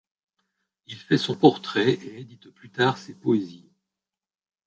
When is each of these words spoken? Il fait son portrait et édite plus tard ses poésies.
Il 0.87 0.95
fait 0.97 1.19
son 1.19 1.35
portrait 1.35 1.91
et 1.91 2.19
édite 2.21 2.49
plus 2.49 2.71
tard 2.71 2.97
ses 2.97 3.13
poésies. 3.13 3.69